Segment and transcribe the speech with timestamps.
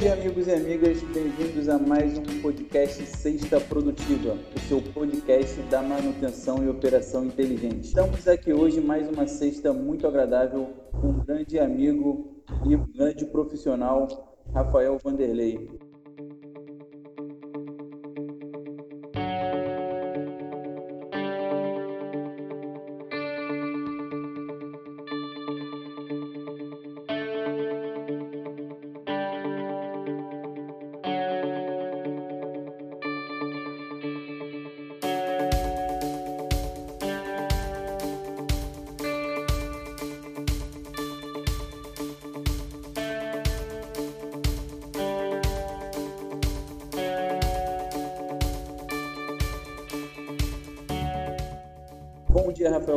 [0.00, 1.02] dia, amigos e amigas.
[1.12, 7.88] Bem-vindos a mais um podcast Sexta Produtiva, o seu podcast da manutenção e operação inteligente.
[7.88, 13.26] Estamos aqui hoje mais uma sexta muito agradável com um grande amigo e um grande
[13.26, 14.08] profissional,
[14.54, 15.68] Rafael Vanderlei.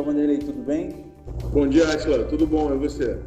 [0.04, 1.06] Rafael Vanderlei, tudo bem?
[1.50, 2.74] Bom dia, Atila, tudo bom?
[2.74, 3.18] E você?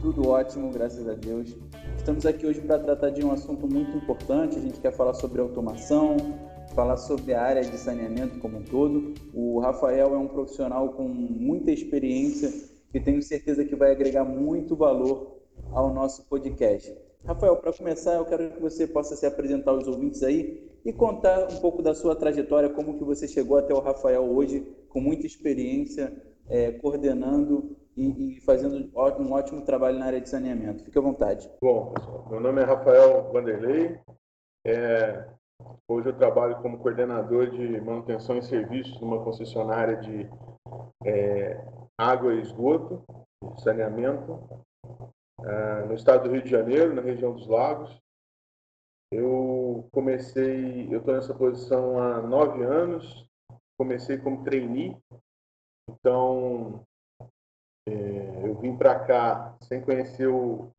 [0.00, 1.56] Tudo ótimo, graças a Deus.
[1.96, 4.56] Estamos aqui hoje para tratar de um assunto muito importante.
[4.56, 6.16] A gente quer falar sobre automação,
[6.76, 9.14] falar sobre a área de saneamento como um todo.
[9.34, 12.52] O Rafael é um profissional com muita experiência
[12.94, 15.38] e tenho certeza que vai agregar muito valor
[15.72, 16.96] ao nosso podcast.
[17.24, 21.48] Rafael, para começar, eu quero que você possa se apresentar aos ouvintes aí e contar
[21.52, 25.26] um pouco da sua trajetória, como que você chegou até o Rafael hoje, com muita
[25.26, 26.12] experiência,
[26.48, 30.84] é, coordenando e, e, fazendo um ótimo trabalho na área de saneamento.
[30.84, 31.50] Fique à vontade.
[31.60, 33.98] Bom, pessoal, meu nome é Rafael Vanderlei.
[34.66, 35.26] É,
[35.88, 40.28] hoje eu trabalho como coordenador de manutenção e serviços numa concessionária de
[41.04, 41.64] é,
[41.96, 43.02] água e esgoto,
[43.58, 44.38] saneamento,
[45.42, 47.98] é, no estado do Rio de Janeiro, na região dos Lagos.
[49.12, 53.26] Eu comecei, eu estou nessa posição há nove anos,
[53.80, 54.94] comecei como trainee,
[55.88, 56.84] então
[57.88, 60.70] é, eu vim para cá sem conhecer o,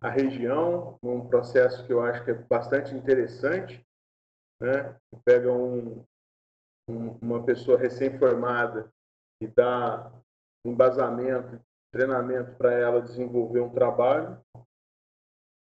[0.00, 3.86] a região, num processo que eu acho que é bastante interessante,
[4.60, 4.96] né?
[5.24, 6.04] Pega um,
[6.88, 8.92] um, uma pessoa recém-formada
[9.40, 10.12] e dá
[10.66, 11.60] embasamento,
[11.92, 14.42] treinamento para ela desenvolver um trabalho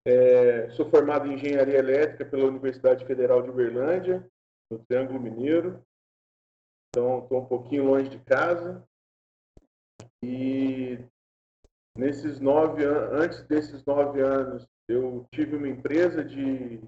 [0.07, 4.23] é, sou formado em engenharia elétrica pela Universidade Federal de Uberlândia,
[4.71, 5.83] no Triângulo Mineiro.
[6.95, 8.81] Então, estou um pouquinho longe de casa.
[10.23, 10.97] E
[11.93, 16.81] nesses nove antes desses nove anos, eu tive uma empresa de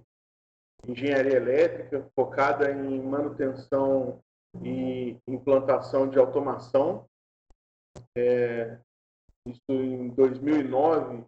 [0.88, 4.24] engenharia elétrica focada em manutenção
[4.64, 7.06] e implantação de automação.
[8.18, 8.80] É,
[9.46, 11.26] isso em 2009,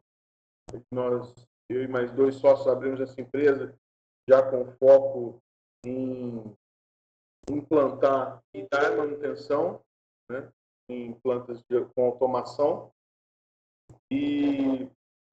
[0.90, 1.34] nós
[1.70, 3.78] eu e mais dois sócios abrimos essa empresa
[4.30, 5.42] já com foco
[5.86, 6.58] em
[7.50, 9.82] implantar e dar manutenção
[10.30, 10.50] né,
[10.90, 12.92] em plantas de, com automação.
[14.12, 14.88] E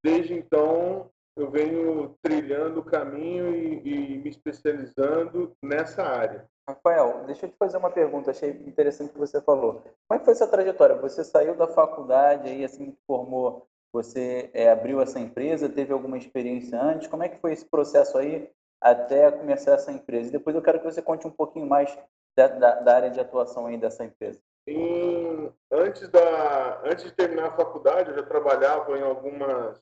[0.05, 6.49] desde então eu venho trilhando o caminho e, e, me especializando nessa área.
[6.69, 9.85] Rafael, deixa eu te fazer uma pergunta, achei interessante o que você falou.
[10.09, 10.97] Como é foi essa trajetória?
[10.97, 16.19] Você saiu da faculdade aí, assim que formou você é, abriu essa empresa, teve alguma
[16.19, 17.09] experiência antes?
[17.09, 18.51] Como é que foi esse processo aí
[18.81, 20.29] até começar essa empresa?
[20.29, 21.97] E depois eu quero que você conte um pouquinho mais
[22.37, 24.41] da, da, da área de atuação aí dessa empresa.
[24.67, 29.81] Em, antes, da, antes de terminar a faculdade, eu já trabalhava em algumas.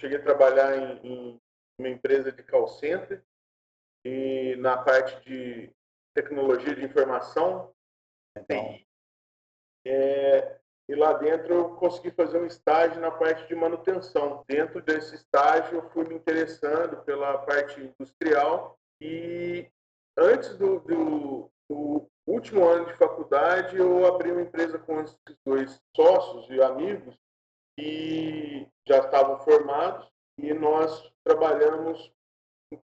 [0.00, 1.40] Cheguei a trabalhar em, em
[1.78, 3.22] uma empresa de call center
[4.04, 5.72] e na parte de
[6.14, 7.72] tecnologia de informação.
[8.36, 8.78] Então.
[9.86, 10.58] É,
[10.88, 14.44] e lá dentro eu consegui fazer um estágio na parte de manutenção.
[14.46, 19.66] Dentro desse estágio eu fui me interessando pela parte industrial e
[20.16, 25.80] antes do, do, do último ano de faculdade eu abri uma empresa com esses dois
[25.96, 27.16] sócios e amigos
[27.76, 30.06] que já estavam formados
[30.38, 32.12] e nós trabalhamos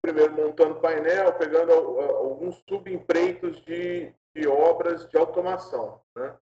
[0.00, 6.00] primeiro montando painel, pegando alguns subempreitos de, de obras de automação.
[6.14, 6.36] Né?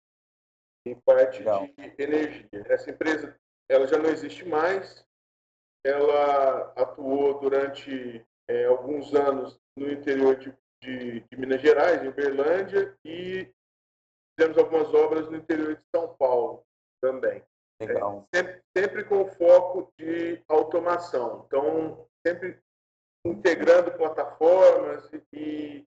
[0.86, 1.68] Em parte Legal.
[1.68, 2.50] de energia.
[2.68, 3.36] Essa empresa
[3.70, 5.06] ela já não existe mais.
[5.84, 12.98] Ela atuou durante é, alguns anos no interior de, de, de, Minas Gerais, em Uberlândia,
[13.04, 13.52] e
[14.38, 16.64] fizemos algumas obras no interior de São Paulo
[17.02, 17.44] também.
[17.82, 18.28] Legal.
[18.34, 21.44] É, sempre, sempre com foco de automação.
[21.46, 22.60] Então, sempre
[23.26, 25.86] integrando plataformas e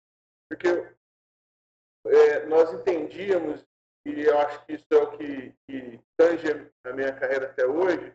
[0.50, 0.68] porque
[2.07, 3.65] é, nós entendíamos
[4.06, 8.13] e eu acho que isso é o que, que tange a minha carreira até hoje,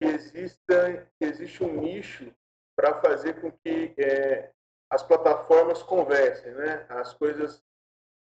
[0.00, 2.32] que, exista, que existe um nicho
[2.76, 4.50] para fazer com que é,
[4.90, 6.86] as plataformas conversem, né?
[6.88, 7.62] as coisas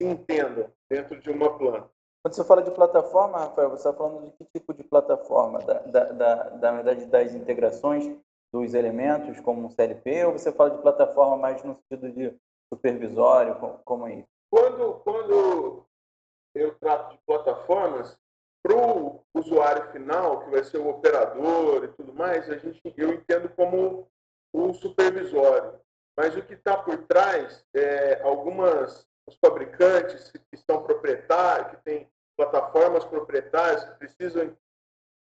[0.02, 1.90] se entendam dentro de uma planta.
[2.24, 5.60] Quando você fala de plataforma, Rafael, você está falando de que tipo de plataforma?
[5.60, 8.14] Da, da, da, da verdade, das integrações
[8.54, 12.36] dos elementos, como um CLP, ou você fala de plataforma mais no sentido de
[12.74, 13.56] supervisório,
[13.86, 14.28] como, é isso?
[14.52, 15.86] Quando, quando
[16.56, 18.18] eu trato de plataformas,
[18.64, 23.14] para o usuário final, que vai ser o operador e tudo mais, a gente, eu
[23.14, 24.10] entendo como
[24.54, 25.80] o supervisório.
[26.18, 32.10] Mas o que está por trás é algumas os fabricantes que estão proprietários, que têm
[32.38, 34.56] plataformas proprietárias que precisam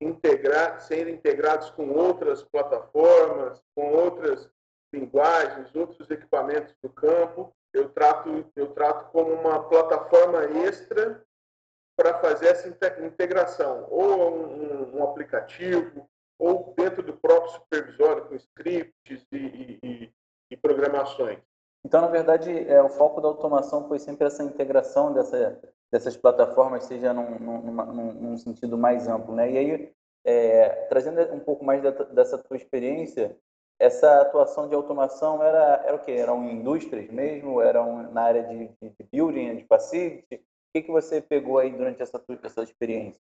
[0.00, 4.50] integrar, ser integrados com outras plataformas, com outras
[4.92, 7.54] linguagens, outros equipamentos do campo.
[7.74, 11.20] Eu trato, eu trato como uma plataforma extra
[11.96, 12.68] para fazer essa
[13.04, 20.12] integração, ou um, um, aplicativo, ou dentro do próprio supervisório, com scripts e, e,
[20.50, 21.38] e programações.
[21.84, 25.60] Então, na verdade, é, o foco da automação foi sempre essa integração dessa,
[25.92, 29.34] dessas plataformas, seja num, num, num, sentido mais amplo.
[29.34, 29.52] Né?
[29.52, 29.92] E aí,
[30.24, 31.82] é, trazendo um pouco mais
[32.12, 33.36] dessa tua experiência,
[33.78, 36.12] essa atuação de automação era, era o quê?
[36.12, 37.60] Eram indústrias mesmo?
[37.60, 40.36] Eram na área de, de building, de facility?
[40.36, 40.40] O
[40.74, 43.20] que, que você pegou aí durante essa, essa experiência?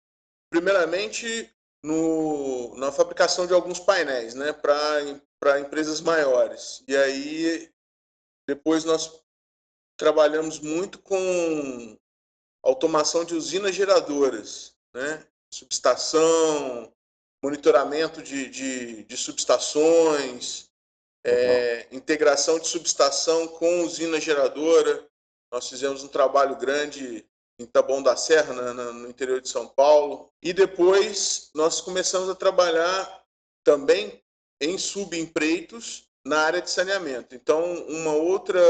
[0.51, 1.51] Primeiramente,
[1.83, 6.85] no, na fabricação de alguns painéis, né, para empresas maiores.
[6.87, 7.71] E aí
[8.47, 9.23] depois nós
[9.97, 11.97] trabalhamos muito com
[12.63, 15.27] automação de usinas geradoras, né?
[15.53, 16.93] subestação,
[17.43, 20.71] monitoramento de, de, de subestações,
[21.25, 25.07] é, integração de subestação com usina geradora.
[25.53, 27.27] Nós fizemos um trabalho grande
[27.59, 30.33] em Taboão da Serra, na, na, no interior de São Paulo.
[30.43, 33.25] E depois nós começamos a trabalhar
[33.65, 34.23] também
[34.61, 37.35] em subempreitos na área de saneamento.
[37.35, 38.61] Então, uma outra,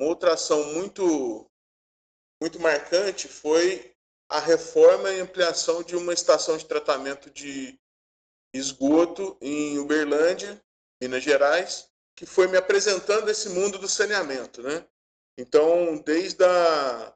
[0.00, 1.46] uma outra ação muito,
[2.40, 3.93] muito marcante foi
[4.28, 7.78] a reforma e ampliação de uma estação de tratamento de
[8.52, 10.62] esgoto em Uberlândia,
[11.00, 14.86] Minas Gerais, que foi me apresentando esse mundo do saneamento, né?
[15.36, 17.14] Então, desde a,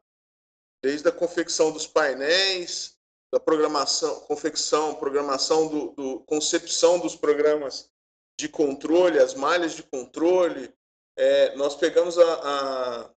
[0.82, 2.98] desde a confecção dos painéis,
[3.32, 7.90] da programação, confecção, programação do, do concepção dos programas
[8.38, 10.72] de controle, as malhas de controle.
[11.16, 13.10] É, nós pegamos a, a,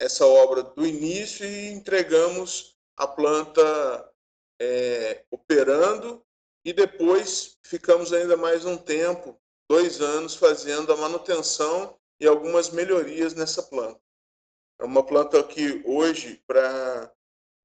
[0.00, 4.12] essa obra do início e entregamos a planta
[4.60, 6.22] é, operando
[6.62, 13.32] e depois ficamos ainda mais um tempo, dois anos, fazendo a manutenção e algumas melhorias
[13.32, 13.98] nessa planta.
[14.78, 17.10] É uma planta que hoje, para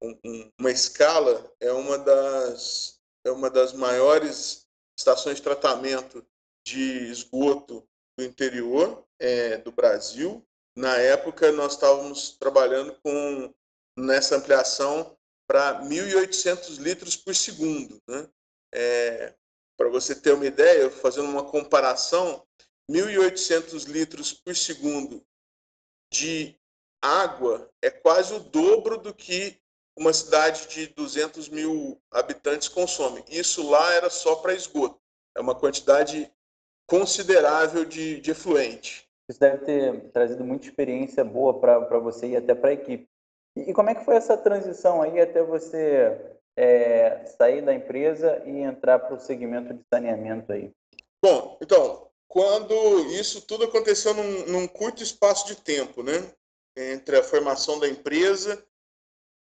[0.01, 4.65] um, um, uma escala, é uma das, é uma das maiores
[4.97, 6.25] estações de tratamento
[6.65, 7.85] de esgoto
[8.17, 10.47] do interior é, do Brasil.
[10.77, 13.53] Na época, nós estávamos trabalhando com
[13.97, 18.01] nessa ampliação para 1.800 litros por segundo.
[18.07, 18.27] Né?
[18.73, 19.33] É,
[19.77, 22.45] para você ter uma ideia, fazendo uma comparação,
[22.89, 25.23] 1.800 litros por segundo
[26.11, 26.55] de
[27.01, 29.59] água é quase o dobro do que
[29.97, 33.23] uma cidade de 200 mil habitantes consome.
[33.29, 34.99] Isso lá era só para esgoto.
[35.35, 36.31] É uma quantidade
[36.87, 39.07] considerável de, de efluente.
[39.29, 43.07] Isso deve ter trazido muita experiência boa para você e até para a equipe.
[43.55, 48.59] E, como é que foi essa transição aí até você é, sair da empresa e
[48.59, 50.71] entrar para o segmento de saneamento aí?
[51.23, 52.73] Bom, então, quando
[53.11, 56.31] isso tudo aconteceu num, num curto espaço de tempo, né?
[56.77, 58.61] Entre a formação da empresa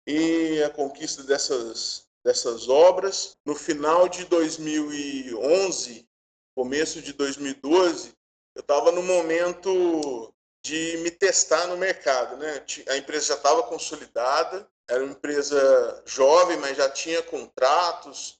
[0.07, 3.37] e a conquista dessas, dessas obras.
[3.45, 6.07] No final de 2011,
[6.55, 8.13] começo de 2012,
[8.55, 10.33] eu estava no momento
[10.65, 12.65] de me testar no mercado, né?
[12.87, 18.39] A empresa já estava consolidada, era uma empresa jovem, mas já tinha contratos.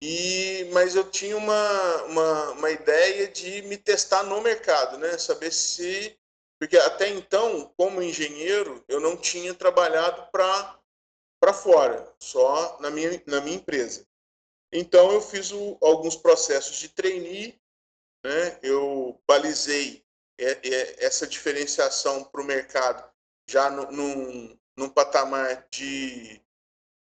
[0.00, 5.18] E, mas eu tinha uma, uma, uma ideia de me testar no mercado, né?
[5.18, 6.16] Saber se.
[6.60, 13.40] Porque até então, como engenheiro, eu não tinha trabalhado para fora, só na minha, na
[13.40, 14.06] minha empresa.
[14.72, 17.60] Então, eu fiz o, alguns processos de trainee,
[18.24, 18.58] né?
[18.62, 20.04] eu balizei
[20.38, 23.08] essa diferenciação para o mercado
[23.48, 26.40] já num, num patamar de,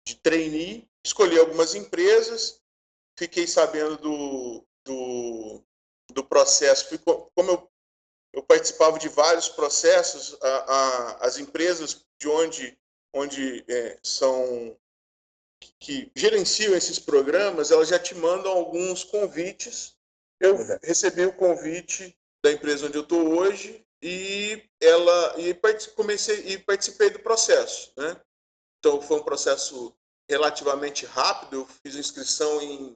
[0.07, 2.61] de trainee, escolhi algumas empresas,
[3.19, 5.65] fiquei sabendo do, do,
[6.12, 6.99] do processo,
[7.35, 7.71] como eu,
[8.35, 12.79] eu participava de vários processos, a, a, as empresas de onde,
[13.15, 14.77] onde é, são
[15.79, 19.97] que gerenciam esses programas, elas já te mandam alguns convites.
[20.41, 25.55] Eu recebi o convite da empresa onde eu estou hoje e ela e
[25.95, 28.21] comecei e participei do processo, né?
[28.79, 29.95] Então foi um processo
[30.29, 31.57] relativamente rápido.
[31.57, 32.95] Eu fiz inscrição em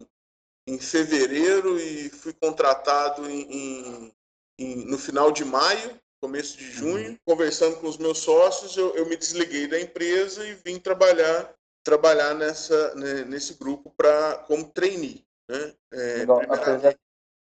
[0.68, 4.12] em fevereiro e fui contratado em,
[4.58, 7.10] em, no final de maio, começo de junho.
[7.10, 7.18] Uhum.
[7.24, 12.34] Conversando com os meus sócios, eu, eu me desliguei da empresa e vim trabalhar trabalhar
[12.34, 15.24] nessa né, nesse grupo para como trainee.
[15.48, 15.74] Né?
[15.92, 16.98] É, apesar,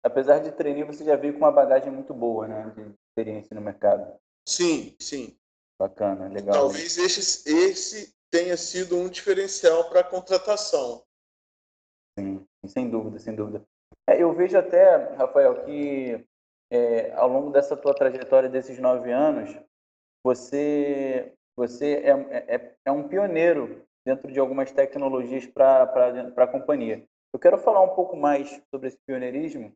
[0.07, 3.61] apesar de trainee, você já veio com uma bagagem muito boa, né, de experiência no
[3.61, 4.19] mercado.
[4.47, 5.37] Sim, sim.
[5.79, 6.55] Bacana, legal.
[6.55, 11.03] Talvez esse, esse tenha sido um diferencial para a contratação.
[12.17, 13.63] Sim, sem dúvida, sem dúvida.
[14.09, 16.25] É, eu vejo até, Rafael, que
[16.71, 19.55] é, ao longo dessa tua trajetória desses nove anos,
[20.23, 27.05] você, você é, é, é, é um pioneiro dentro de algumas tecnologias para a companhia.
[27.33, 29.73] Eu quero falar um pouco mais sobre esse pioneirismo,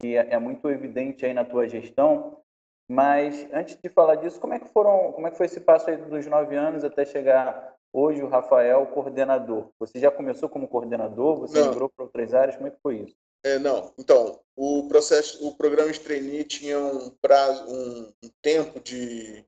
[0.00, 2.40] que é, é muito evidente aí na tua gestão,
[2.88, 5.90] mas antes de falar disso, como é que foram, como é que foi esse passo
[5.90, 9.70] aí dos nove anos até chegar hoje o Rafael coordenador?
[9.80, 11.40] Você já começou como coordenador?
[11.40, 11.68] Você Não.
[11.68, 12.56] migrou para outras áreas?
[12.56, 13.16] Como é que foi isso?
[13.44, 13.92] É, não.
[13.98, 19.44] Então, o processo, o programa de trainee tinha um prazo, um, um tempo de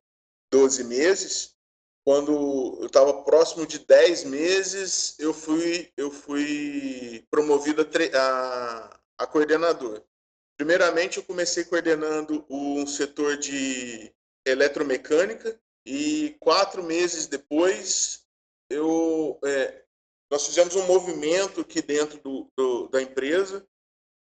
[0.50, 1.54] 12 meses.
[2.04, 9.26] Quando eu estava próximo de 10 meses, eu fui, eu fui promovido a, a, a
[9.26, 10.02] coordenador.
[10.58, 14.12] Primeiramente, eu comecei coordenando um setor de
[14.44, 18.26] eletromecânica e quatro meses depois
[18.68, 19.84] eu é,
[20.30, 23.64] nós fizemos um movimento aqui dentro do, do da empresa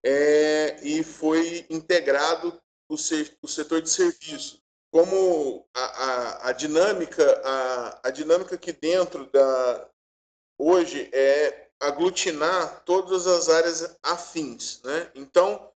[0.06, 4.62] é, e foi integrado o, o, setor de serviço.
[4.92, 9.90] Como a, a, a dinâmica, a, a, dinâmica aqui dentro da
[10.58, 15.12] hoje é aglutinar todas as áreas afins, né?
[15.16, 15.69] Então,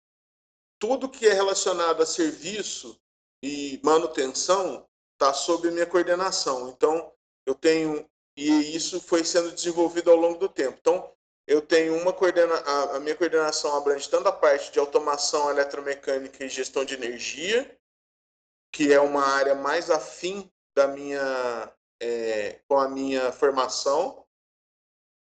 [0.84, 3.00] tudo que é relacionado a serviço
[3.42, 6.68] e manutenção está sob minha coordenação.
[6.68, 7.10] Então,
[7.46, 10.78] eu tenho e isso foi sendo desenvolvido ao longo do tempo.
[10.82, 11.10] Então,
[11.48, 16.44] eu tenho uma coordena a, a, minha coordenação abrange tanto a parte de automação eletromecânica
[16.44, 17.80] e gestão de energia,
[18.70, 24.26] que é uma área mais afim da minha é, com a minha formação.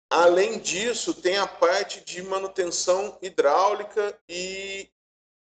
[0.08, 4.90] Além disso, tem a parte de manutenção hidráulica e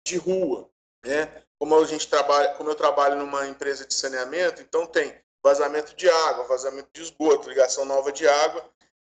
[0.07, 0.69] de rua,
[1.05, 1.43] né?
[1.59, 6.09] Como a gente trabalha, como eu trabalho numa empresa de saneamento, então tem vazamento de
[6.09, 8.69] água, vazamento de esgoto, ligação nova de água.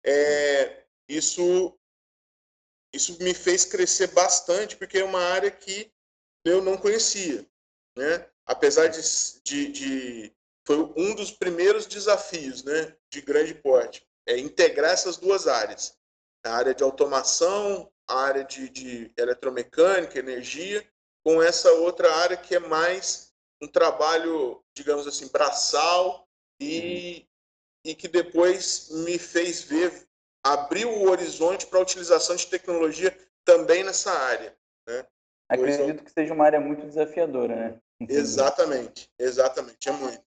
[0.05, 1.79] É, isso,
[2.93, 5.93] isso me fez crescer bastante, porque é uma área que
[6.45, 7.47] eu não conhecia.
[7.97, 8.27] Né?
[8.47, 9.01] Apesar de,
[9.45, 10.33] de, de
[10.67, 15.97] foi um dos primeiros desafios né, de grande porte, é integrar essas duas áreas.
[16.45, 20.85] A área de automação, a área de, de eletromecânica, energia,
[21.25, 23.33] com essa outra área que é mais
[23.63, 26.27] um trabalho, digamos assim, braçal
[26.61, 27.27] e,
[27.87, 27.91] uhum.
[27.91, 30.07] e que depois me fez ver,
[30.45, 34.57] abriu o horizonte para a utilização de tecnologia também nessa área.
[34.89, 35.07] Né?
[35.49, 37.79] Acredito que seja uma área muito desafiadora, né?
[38.09, 40.23] Exatamente, exatamente, é muito.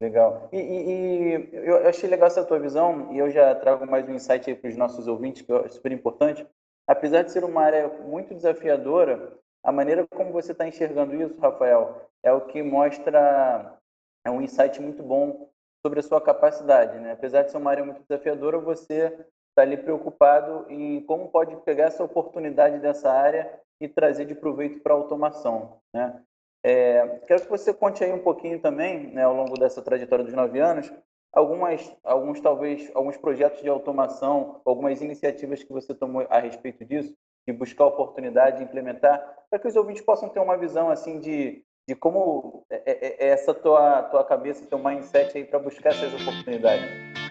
[0.00, 0.48] Legal.
[0.52, 4.14] E, e, e, eu achei legal essa tua visão, e eu já trago mais um
[4.14, 6.46] insight para os nossos ouvintes, que é super importante.
[6.86, 9.32] Apesar de ser uma área muito desafiadora,
[9.64, 13.76] a maneira como você está enxergando isso, Rafael, é o que mostra
[14.24, 15.48] é um insight muito bom
[15.84, 16.98] sobre a sua capacidade.
[16.98, 17.12] Né?
[17.12, 19.06] Apesar de ser uma área muito desafiadora, você
[19.50, 24.80] está ali preocupado em como pode pegar essa oportunidade dessa área e trazer de proveito
[24.80, 25.78] para a automação.
[25.94, 26.20] Né?
[26.64, 30.34] É, quero que você conte aí um pouquinho também, né, ao longo dessa trajetória dos
[30.34, 30.92] nove anos,
[31.36, 37.14] algumas, alguns talvez, alguns projetos de automação, algumas iniciativas que você tomou a respeito disso,
[37.46, 41.62] de buscar oportunidade de implementar, para que os ouvintes possam ter uma visão assim de,
[41.86, 46.12] de como é, é, é essa tua, tua cabeça, teu mindset aí para buscar essas
[46.14, 47.25] oportunidades.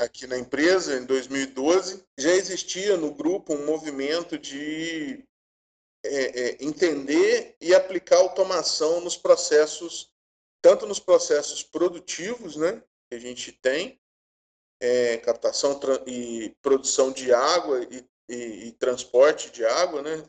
[0.00, 5.24] Aqui na empresa, em 2012, já existia no grupo um movimento de
[6.04, 10.10] é, é, entender e aplicar automação nos processos,
[10.62, 14.00] tanto nos processos produtivos, né, que a gente tem,
[14.80, 20.24] é, captação e produção de água e, e, e, transporte de água, né,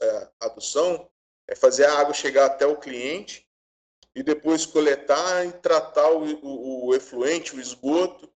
[0.00, 1.10] é, adução,
[1.46, 3.46] é fazer a água chegar até o cliente
[4.14, 8.31] e depois coletar e tratar o, o, o efluente, o esgoto,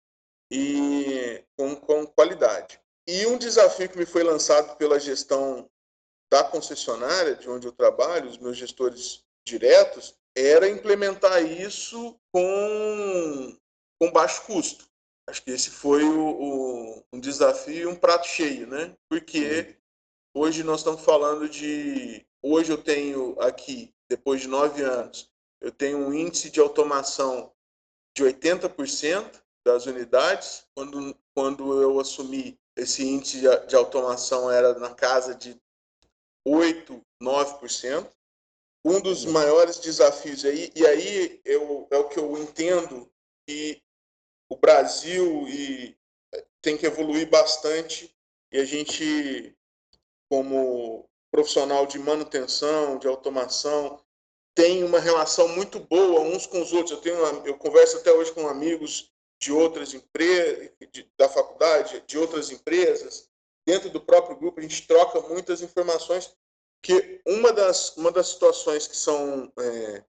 [0.51, 2.81] e com, com qualidade.
[3.07, 5.69] E um desafio que me foi lançado pela gestão
[6.31, 13.57] da concessionária, de onde eu trabalho, os meus gestores diretos, era implementar isso com,
[14.01, 14.87] com baixo custo.
[15.29, 18.95] Acho que esse foi o, o um desafio e um prato cheio, né?
[19.09, 19.77] Porque
[20.35, 22.25] hoje nós estamos falando de.
[22.43, 25.29] Hoje eu tenho aqui, depois de nove anos,
[25.61, 27.53] eu tenho um índice de automação
[28.17, 30.65] de 80% das unidades.
[30.75, 35.61] Quando, quando eu assumi, esse índice de, de automação era na casa de
[36.47, 38.09] 8, 9%.
[38.85, 43.11] Um dos maiores desafios aí, e aí eu, é o que eu entendo
[43.45, 43.83] que
[44.49, 45.97] o Brasil e
[46.63, 48.15] tem que evoluir bastante
[48.53, 49.53] e a gente,
[50.31, 54.01] como profissional de manutenção, de automação,
[54.55, 56.93] tem uma relação muito boa uns com os outros.
[56.93, 60.71] Eu tenho, eu converso até hoje com amigos de outras empresas,
[61.19, 63.29] da faculdade, de outras empresas,
[63.67, 66.35] dentro do próprio grupo, a gente troca muitas informações,
[66.83, 70.05] que uma das, uma das situações que são é,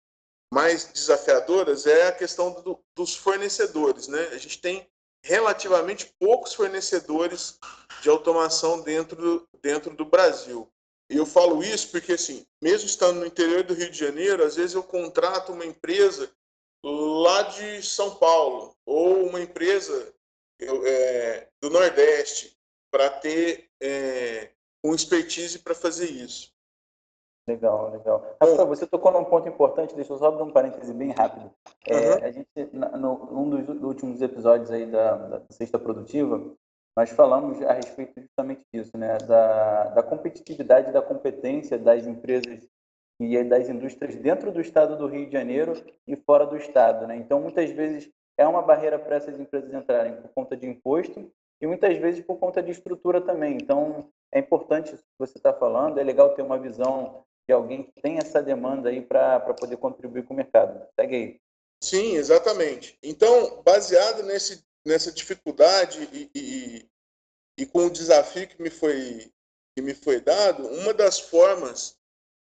[0.53, 4.09] mais desafiadoras é a questão do, dos fornecedores.
[4.09, 4.29] Né?
[4.29, 4.87] A gente tem
[5.25, 7.59] relativamente poucos fornecedores
[8.03, 10.71] de automação dentro, dentro do Brasil.
[11.11, 14.57] E eu falo isso porque, assim, mesmo estando no interior do Rio de Janeiro, às
[14.57, 16.31] vezes eu contrato uma empresa
[16.85, 20.15] lá de São Paulo ou uma empresa
[20.61, 22.57] é, do Nordeste
[22.91, 24.51] para ter é,
[24.85, 26.55] um expertise para fazer isso.
[27.49, 28.37] Legal, legal.
[28.41, 31.53] Rafael, você tocou num ponto importante, deixa eu só dar um parêntese bem rápido.
[31.87, 32.25] É, uhum.
[32.25, 36.43] A gente, no, num dos últimos episódios aí da, da Sexta Produtiva,
[36.97, 39.17] nós falamos a respeito justamente disso, né?
[39.19, 42.67] Da, da competitividade, da competência das empresas
[43.19, 45.73] e das indústrias dentro do estado do Rio de Janeiro
[46.07, 47.07] e fora do estado.
[47.07, 47.17] Né?
[47.17, 51.67] Então, muitas vezes, é uma barreira para essas empresas entrarem por conta de imposto e
[51.67, 53.55] muitas vezes por conta de estrutura também.
[53.55, 57.85] Então, é importante isso que você está falando, é legal ter uma visão de alguém
[57.85, 60.87] que tem essa demanda aí para poder contribuir com o mercado.
[60.99, 61.41] Segue aí.
[61.83, 62.99] Sim, exatamente.
[63.03, 66.89] Então, baseado nesse, nessa dificuldade e, e,
[67.59, 69.31] e com o desafio que me foi,
[69.75, 71.96] que me foi dado, uma das formas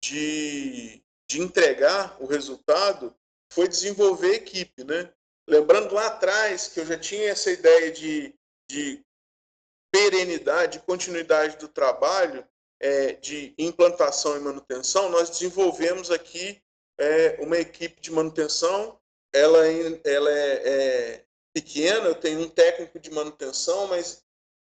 [0.02, 3.14] de, de entregar o resultado
[3.52, 5.12] foi desenvolver equipe, né?
[5.48, 8.34] Lembrando lá atrás que eu já tinha essa ideia de,
[8.70, 9.04] de
[9.92, 12.46] perenidade, continuidade do trabalho,
[12.80, 16.62] é, de implantação e manutenção, nós desenvolvemos aqui
[16.98, 18.98] é, uma equipe de manutenção.
[19.32, 19.66] Ela,
[20.04, 24.24] ela é, é pequena, eu tenho um técnico de manutenção, mas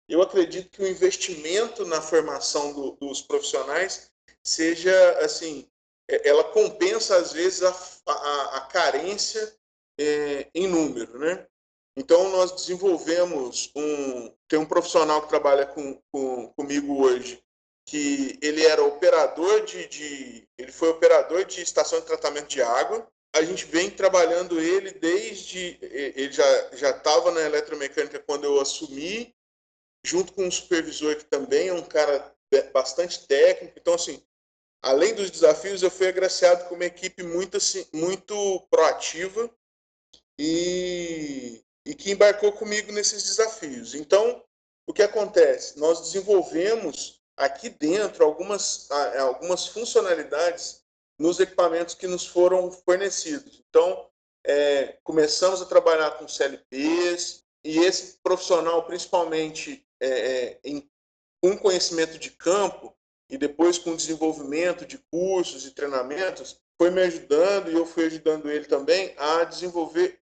[0.08, 4.10] eu acredito que o investimento na formação do, dos profissionais
[4.44, 5.68] seja assim,
[6.08, 7.70] é, ela compensa às vezes a,
[8.06, 9.54] a, a carência
[9.98, 11.46] é, em número, né?
[11.96, 17.42] Então nós desenvolvemos um tem um profissional que trabalha com, com, comigo hoje
[17.86, 23.06] que ele era operador de, de ele foi operador de estação de tratamento de água
[23.34, 29.34] a gente vem trabalhando ele desde ele já já estava na eletromecânica quando eu assumi
[30.04, 32.34] junto com um supervisor que também é um cara
[32.72, 34.22] bastante técnico então assim
[34.82, 39.48] além dos desafios, eu fui agraciado com uma equipe muito, assim, muito proativa
[40.38, 43.94] e, e que embarcou comigo nesses desafios.
[43.94, 44.42] Então,
[44.86, 45.78] o que acontece?
[45.78, 50.82] Nós desenvolvemos aqui dentro algumas, algumas funcionalidades
[51.18, 53.62] nos equipamentos que nos foram fornecidos.
[53.68, 54.08] Então,
[54.44, 60.90] é, começamos a trabalhar com CLPs e esse profissional, principalmente é, é, em
[61.42, 62.94] um conhecimento de campo,
[63.32, 68.04] e depois com o desenvolvimento de cursos e treinamentos, foi me ajudando e eu fui
[68.04, 70.20] ajudando ele também a desenvolver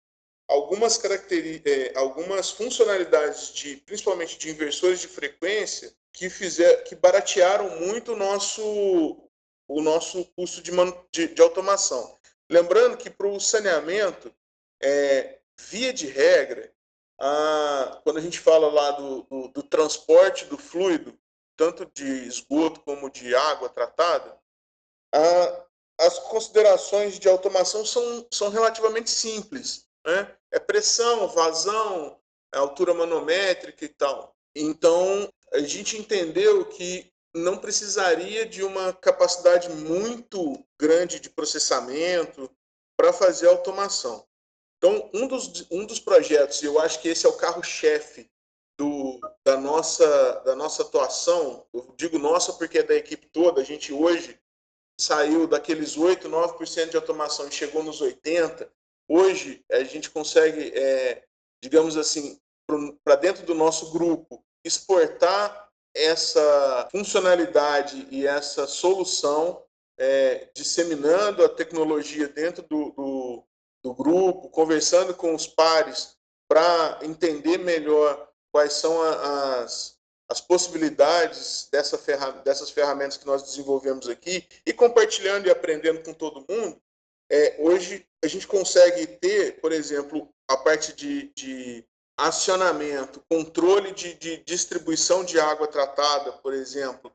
[0.48, 7.78] algumas características, é, algumas funcionalidades de, principalmente de inversores de frequência, que fizer, que baratearam
[7.78, 9.22] muito o nosso
[9.68, 10.72] o nosso custo de,
[11.12, 12.16] de, de automação.
[12.50, 14.32] Lembrando que para o saneamento,
[14.80, 16.72] é, via de regra,
[17.20, 21.16] a, quando a gente fala lá do, do, do transporte do fluido,
[21.56, 24.38] tanto de esgoto como de água tratada,
[25.12, 25.66] a,
[25.98, 29.86] as considerações de automação são, são relativamente simples.
[30.04, 30.36] Né?
[30.52, 32.18] É pressão, vazão,
[32.52, 34.36] altura manométrica e tal.
[34.54, 42.50] Então, a gente entendeu que não precisaria de uma capacidade muito grande de processamento
[42.96, 44.26] para fazer automação.
[44.78, 48.30] Então, um dos, um dos projetos, e eu acho que esse é o carro-chefe
[49.44, 53.92] da, nossa, da nossa atuação, eu digo nossa porque é da equipe toda, a gente
[53.92, 54.38] hoje
[55.00, 58.68] saiu daqueles 8, 9% de automação e chegou nos 80%.
[59.08, 61.22] Hoje, a gente consegue, é,
[61.62, 62.40] digamos assim,
[63.04, 69.62] para dentro do nosso grupo, exportar essa funcionalidade e essa solução,
[69.96, 73.44] é, disseminando a tecnologia dentro do, do,
[73.84, 76.16] do grupo, conversando com os pares
[76.48, 79.98] para entender melhor quais são as,
[80.30, 81.98] as possibilidades dessa
[82.42, 86.80] dessas ferramentas que nós desenvolvemos aqui e compartilhando e aprendendo com todo mundo.
[87.30, 91.84] É, hoje a gente consegue ter, por exemplo, a parte de, de
[92.18, 97.12] acionamento, controle de, de, distribuição de água tratada, por exemplo,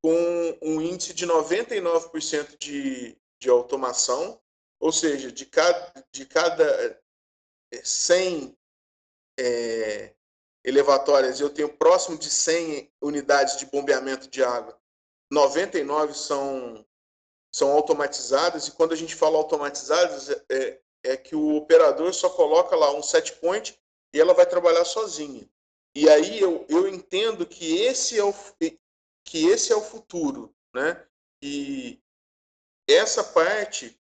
[0.00, 4.40] com um índice de 99% de, de automação,
[4.78, 7.00] ou seja, de cada, de cada
[7.82, 8.56] 100
[9.40, 10.14] é,
[10.64, 14.76] elevatórias, eu tenho próximo de 100 unidades de bombeamento de água.
[15.30, 16.84] 99 são,
[17.54, 22.74] são automatizadas, e quando a gente fala automatizadas, é, é que o operador só coloca
[22.74, 23.78] lá um set point
[24.14, 25.46] e ela vai trabalhar sozinha.
[25.94, 28.34] E aí eu, eu entendo que esse, é o,
[29.24, 30.54] que esse é o futuro.
[30.74, 31.06] Né?
[31.42, 32.00] E
[32.88, 33.96] essa parte,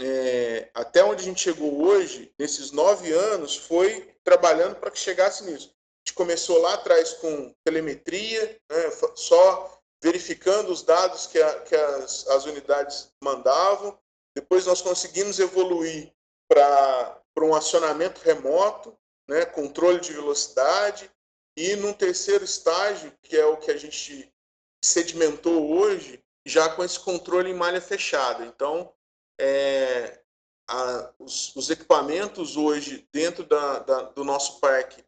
[0.00, 5.44] é, até onde a gente chegou hoje, nesses nove anos, foi trabalhando para que chegasse
[5.44, 5.77] nisso
[6.08, 12.26] gente começou lá atrás com telemetria, né, só verificando os dados que, a, que as,
[12.28, 13.98] as, unidades mandavam.
[14.34, 16.12] Depois nós conseguimos evoluir
[16.48, 18.96] para um acionamento remoto,
[19.28, 21.10] né, controle de velocidade,
[21.56, 24.32] e num terceiro estágio, que é o que a gente
[24.82, 28.46] sedimentou hoje, já com esse controle em malha fechada.
[28.46, 28.94] Então,
[29.38, 30.20] é,
[30.70, 35.04] a, os, os, equipamentos hoje dentro da, da, do nosso parque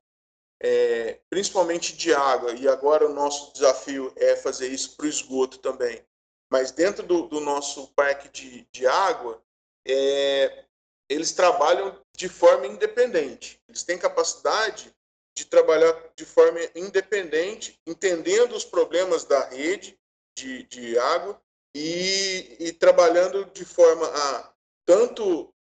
[0.62, 5.58] é, principalmente de água, e agora o nosso desafio é fazer isso para o esgoto
[5.58, 6.04] também.
[6.52, 9.42] Mas dentro do, do nosso parque de, de água,
[9.86, 10.64] é,
[11.08, 13.60] eles trabalham de forma independente.
[13.68, 14.94] Eles têm capacidade
[15.36, 19.98] de trabalhar de forma independente, entendendo os problemas da rede
[20.36, 21.40] de, de água
[21.74, 24.52] e, e trabalhando de forma a
[24.84, 25.54] tanto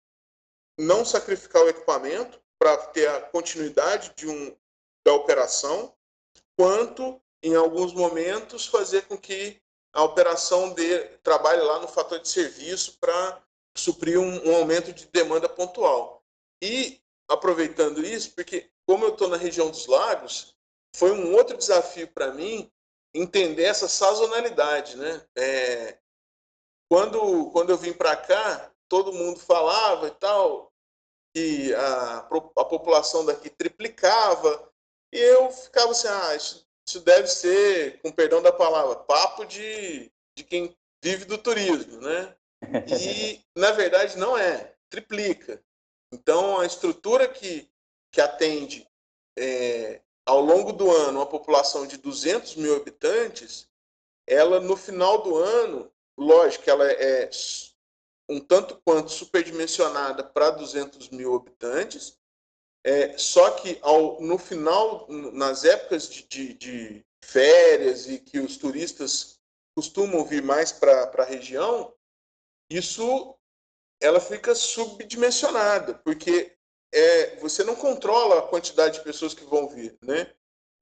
[0.78, 4.56] não sacrificar o equipamento para ter a continuidade de um,
[5.10, 5.92] da operação,
[6.56, 9.60] quanto, em alguns momentos, fazer com que
[9.92, 13.42] a operação de, trabalhe lá no fator de serviço para
[13.76, 16.22] suprir um, um, aumento de demanda pontual.
[16.62, 20.54] E, aproveitando isso, porque como eu estou na região dos lagos,
[20.94, 22.70] foi um outro desafio para mim
[23.12, 24.96] entender essa sazonalidade.
[24.96, 25.26] Né?
[25.36, 25.98] É,
[26.88, 30.72] quando, quando eu vim para cá, todo mundo falava e tal,
[31.34, 34.69] que a, a população daqui triplicava,
[35.12, 40.10] e eu ficava assim, ah, isso, isso deve ser, com perdão da palavra, papo de,
[40.36, 42.34] de quem vive do turismo, né?
[42.86, 45.62] E, na verdade, não é, triplica.
[46.12, 47.68] Então, a estrutura que,
[48.12, 48.86] que atende
[49.38, 53.68] é, ao longo do ano uma população de 200 mil habitantes,
[54.26, 57.30] ela, no final do ano, lógico, ela é
[58.28, 62.16] um tanto quanto superdimensionada para 200 mil habitantes,
[62.84, 68.56] é, só que ao, no final, nas épocas de, de, de, férias e que os
[68.56, 69.38] turistas
[69.76, 71.94] costumam vir mais para a região,
[72.70, 73.36] isso
[74.02, 76.56] ela fica subdimensionada, porque
[76.92, 79.96] é, você não controla a quantidade de pessoas que vão vir.
[80.02, 80.32] Né?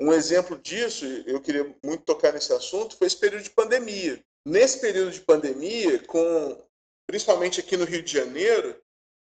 [0.00, 4.24] Um exemplo disso, eu queria muito tocar nesse assunto, foi esse período de pandemia.
[4.46, 6.56] Nesse período de pandemia, com
[7.06, 8.80] principalmente aqui no Rio de Janeiro,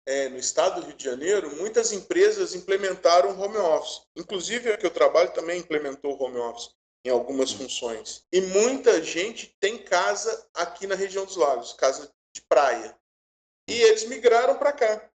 [0.07, 4.03] é, no estado do Rio de Janeiro, muitas empresas implementaram home office.
[4.17, 6.71] Inclusive, a que eu trabalho também implementou home office
[7.05, 8.25] em algumas funções.
[8.33, 12.97] E muita gente tem casa aqui na região dos lagos, casa de praia.
[13.69, 15.11] E eles migraram para cá.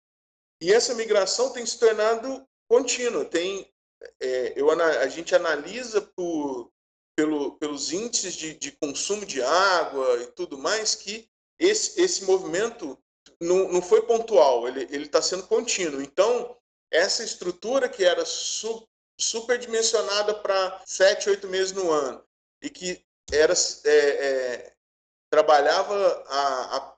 [0.61, 3.25] E essa migração tem se tornado contínua.
[3.25, 3.73] Tem,
[4.21, 6.71] é, eu, a gente analisa por,
[7.17, 12.99] pelo, pelos índices de, de consumo de água e tudo mais que esse, esse movimento
[13.41, 16.03] não, não foi pontual, ele está sendo contínuo.
[16.03, 16.57] Então,
[16.91, 18.87] essa estrutura que era su,
[19.19, 22.23] superdimensionada para sete, oito meses no ano
[22.63, 24.73] e que era é, é,
[25.31, 26.97] trabalhava a, a,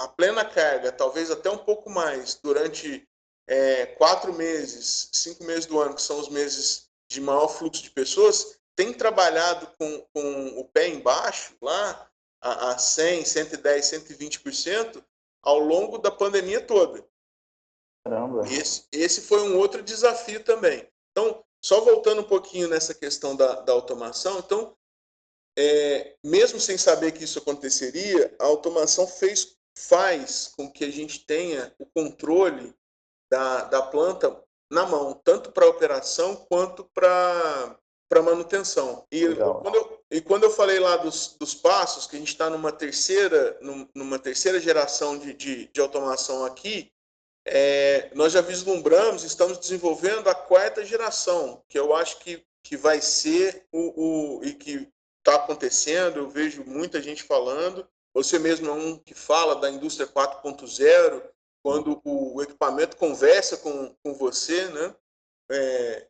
[0.00, 3.06] a, plena carga, talvez até um pouco mais, durante
[3.46, 7.90] é, quatro meses, cinco meses do ano, que são os meses de maior fluxo de
[7.90, 15.04] pessoas, tem trabalhado com, com o pé embaixo, lá, a, a 100, 110, 120%,
[15.44, 17.06] ao longo da pandemia toda.
[18.04, 18.46] Caramba.
[18.48, 20.86] Esse, esse foi um outro desafio também.
[21.10, 24.76] Então, só voltando um pouquinho nessa questão da, da automação, então,
[25.56, 31.24] é, mesmo sem saber que isso aconteceria, a automação fez, faz com que a gente
[31.24, 32.74] tenha o controle
[33.30, 37.78] da, da planta na mão, tanto para operação quanto para
[38.22, 39.06] manutenção.
[39.10, 42.48] E quando, eu, e quando eu falei lá dos, dos passos, que a gente está
[42.48, 43.58] numa terceira,
[43.94, 46.92] numa terceira geração de, de, de automação aqui,
[47.46, 53.00] é, nós já vislumbramos, estamos desenvolvendo a quarta geração, que eu acho que, que vai
[53.00, 54.88] ser o, o e que
[55.18, 57.86] está acontecendo, eu vejo muita gente falando.
[58.14, 61.22] Você mesmo é um que fala da indústria 4.0,
[61.62, 64.94] quando o equipamento conversa com, com você, né?
[65.50, 66.06] É,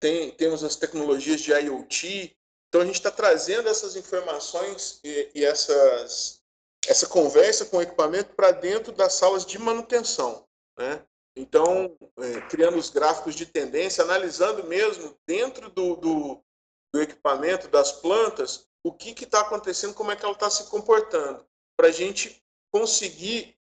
[0.00, 2.36] tem, temos as tecnologias de IoT,
[2.68, 6.42] então a gente está trazendo essas informações e, e, essas,
[6.86, 10.46] essa conversa com o equipamento para dentro das salas de manutenção.
[10.78, 11.02] Né?
[11.34, 16.44] Então, é, criando os gráficos de tendência, analisando mesmo dentro do, do,
[16.92, 21.46] do equipamento, das plantas, o que está acontecendo, como é que ela está se comportando,
[21.76, 23.56] para a gente conseguir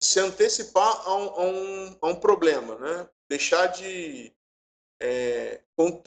[0.00, 3.08] se antecipar a um, a um, a um problema, né?
[3.28, 4.32] deixar de,
[5.00, 5.60] é,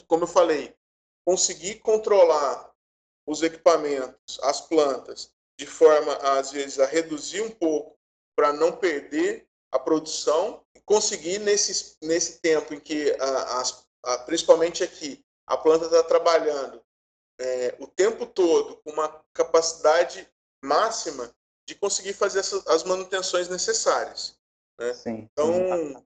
[0.07, 0.75] como eu falei,
[1.25, 2.71] conseguir controlar
[3.27, 7.97] os equipamentos, as plantas, de forma, às vezes, a reduzir um pouco
[8.35, 13.63] para não perder a produção, conseguir nesse, nesse tempo em que, a,
[14.03, 16.81] a, principalmente aqui, a planta está trabalhando
[17.39, 20.27] é, o tempo todo com uma capacidade
[20.63, 21.31] máxima
[21.67, 24.35] de conseguir fazer essas, as manutenções necessárias.
[24.79, 24.93] Né?
[24.93, 25.29] Sim.
[25.31, 26.05] Então,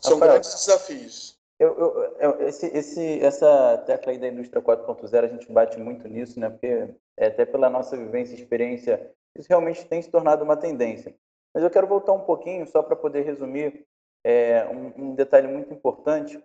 [0.00, 1.39] são Rafael, grandes desafios.
[1.60, 6.08] Eu, eu, eu, esse, esse, essa tecla aí da indústria 4.0, a gente bate muito
[6.08, 6.48] nisso, né?
[6.48, 11.14] porque é, até pela nossa vivência e experiência, isso realmente tem se tornado uma tendência.
[11.52, 13.86] Mas eu quero voltar um pouquinho, só para poder resumir
[14.24, 16.42] é, um, um, detalhe muito importante.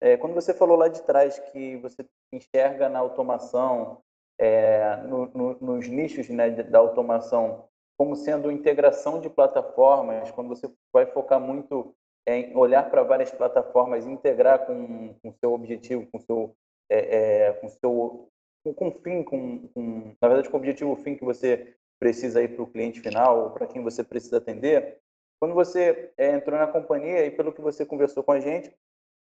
[0.00, 4.02] É, quando você falou lá de trás que você enxerga na automação,
[4.36, 10.68] é, no, no, nos nichos né, da automação, como sendo integração de plataformas, quando você
[10.92, 11.94] vai focar muito
[12.26, 16.56] em olhar para várias plataformas, integrar com o seu objetivo, com seu,
[16.90, 18.28] é, é, com seu,
[18.64, 22.48] com, com fim, com, com, na verdade, com o objetivo fim que você precisa ir
[22.48, 24.98] para o cliente final, ou para quem você precisa atender.
[25.40, 28.74] Quando você é, entrou na companhia e pelo que você conversou com a gente,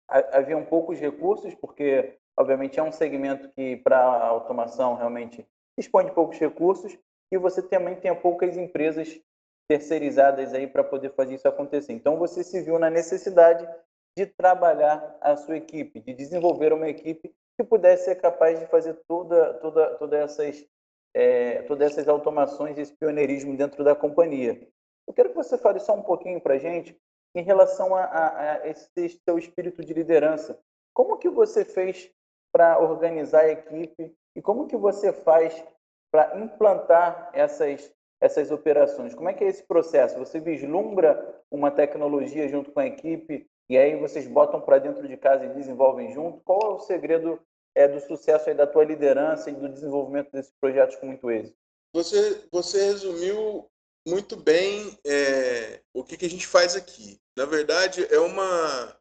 [0.07, 5.45] haviam poucos recursos, porque obviamente é um segmento que para automação realmente
[5.77, 6.97] dispõe de poucos recursos,
[7.31, 9.21] e você também tem poucas empresas
[9.69, 11.93] terceirizadas aí para poder fazer isso acontecer.
[11.93, 13.67] Então você se viu na necessidade
[14.17, 18.95] de trabalhar a sua equipe, de desenvolver uma equipe que pudesse ser capaz de fazer
[19.07, 20.65] toda, toda, toda essas,
[21.13, 24.59] é, todas essas automações e esse pioneirismo dentro da companhia.
[25.07, 26.97] Eu quero que você fale só um pouquinho para a gente
[27.35, 30.59] em relação a, a, a, esse seu espírito de liderança.
[30.93, 32.11] Como que você fez
[32.51, 35.63] para organizar a equipe e como que você faz
[36.11, 39.13] para implantar essas, essas operações?
[39.13, 40.17] Como é que é esse processo?
[40.19, 45.15] Você vislumbra uma tecnologia junto com a equipe e aí vocês botam para dentro de
[45.17, 46.41] casa e desenvolvem junto?
[46.41, 47.39] Qual é o segredo
[47.75, 51.55] é, do sucesso da tua liderança e do desenvolvimento desses projetos com muito êxito?
[51.93, 53.67] Você, você resumiu
[54.07, 57.19] muito bem é, o que, que a gente faz aqui.
[57.37, 58.97] Na verdade, é uma.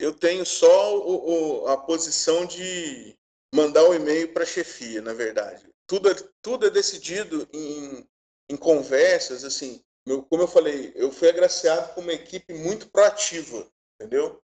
[0.00, 3.16] Eu tenho só o, o, a posição de
[3.54, 8.06] mandar o um e-mail para a chefia, na verdade tudo, é, tudo é decidido em,
[8.48, 13.70] em conversas, assim, meu, como eu falei, eu fui agraciado com uma equipe muito proativa,
[13.94, 14.42] entendeu?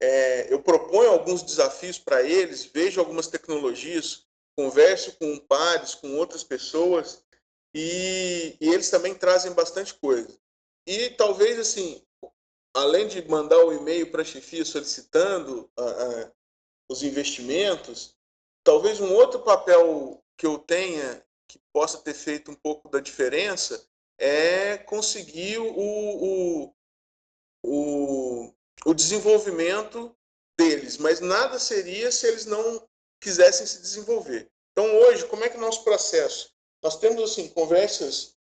[0.00, 6.44] É, eu proponho alguns desafios para eles, vejo algumas tecnologias, converso com pares, com outras
[6.44, 7.22] pessoas,
[7.74, 10.38] e, e eles também trazem bastante coisa.
[10.86, 12.02] E talvez, assim,
[12.74, 15.70] além de mandar o e-mail para a chefia solicitando
[16.88, 18.14] os investimentos,
[18.64, 21.22] talvez um outro papel que eu tenha
[21.78, 23.86] possa ter feito um pouco da diferença
[24.18, 26.74] é conseguir o, o,
[27.62, 28.52] o,
[28.84, 30.12] o desenvolvimento
[30.58, 32.84] deles, mas nada seria se eles não
[33.22, 34.50] quisessem se desenvolver.
[34.72, 36.52] Então hoje, como é que é o nosso processo?
[36.82, 38.34] Nós temos assim conversas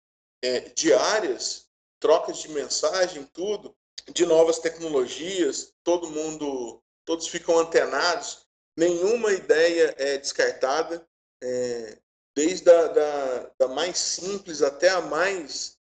[0.42, 1.68] é, diárias,
[2.00, 3.76] trocas de mensagem, tudo,
[4.14, 11.06] de novas tecnologias, todo mundo, todos ficam antenados, nenhuma ideia é descartada
[11.42, 11.98] é,
[12.36, 15.78] desde a da, da, mais simples até a mais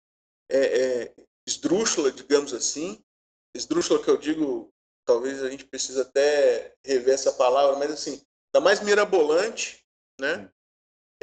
[0.51, 1.13] é, é,
[1.47, 3.01] esdrúxula, digamos assim.
[3.55, 4.69] esdrúxula que eu digo,
[5.05, 8.21] talvez a gente precise até rever essa palavra, mas assim,
[8.53, 9.83] da mais mirabolante,
[10.19, 10.51] né?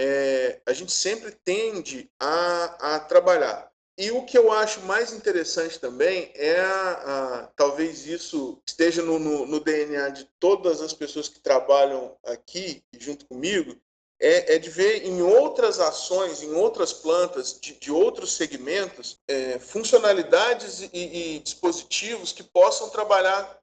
[0.01, 3.71] É, a gente sempre tende a, a trabalhar.
[3.99, 9.19] E o que eu acho mais interessante também é a, a talvez isso esteja no,
[9.19, 13.77] no, no, DNA de todas as pessoas que trabalham aqui junto comigo,
[14.21, 19.59] é, é de ver em outras ações, em outras plantas de, de outros segmentos, é,
[19.59, 23.61] funcionalidades e, e, dispositivos que possam trabalhar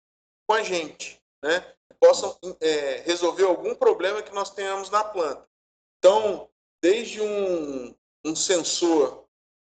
[0.47, 1.59] com a gente, né?
[1.89, 5.45] Que possam é, resolver algum problema que nós tenhamos na planta.
[5.97, 6.49] Então,
[6.81, 9.25] desde um, um sensor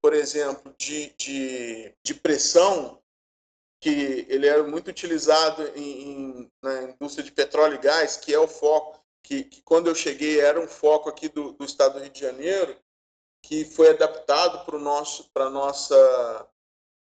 [0.01, 3.01] por exemplo, de, de, de pressão,
[3.81, 8.39] que ele era muito utilizado em, em, na indústria de petróleo e gás, que é
[8.39, 11.99] o foco, que, que quando eu cheguei era um foco aqui do, do estado do
[11.99, 12.77] Rio de Janeiro,
[13.43, 16.47] que foi adaptado para nosso para nossa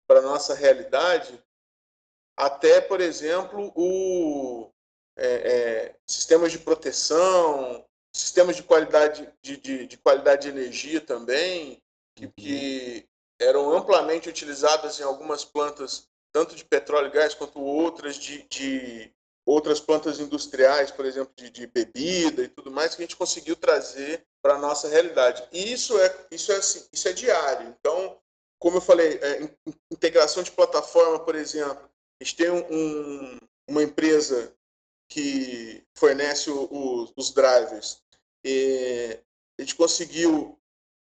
[0.06, 1.42] para nossa realidade
[2.36, 4.70] até por exemplo o
[5.16, 11.82] é, é, sistemas de proteção sistemas de qualidade de, de, de, qualidade de energia também
[12.14, 12.32] que, uhum.
[12.36, 13.08] que
[13.40, 19.12] eram amplamente utilizadas em algumas plantas, tanto de petróleo e gás, quanto outras de, de
[19.44, 23.56] outras plantas industriais, por exemplo, de, de, bebida e tudo mais, que a gente conseguiu
[23.56, 25.42] trazer para a nossa realidade.
[25.52, 27.74] E isso é, isso, é, assim, isso é diário.
[27.78, 28.18] Então,
[28.58, 29.50] como eu falei, é,
[29.90, 34.54] integração de plataforma, por exemplo, a gente tem um, uma empresa
[35.08, 38.00] que fornece o, o, os drivers.
[38.44, 39.18] E
[39.58, 40.58] a gente conseguiu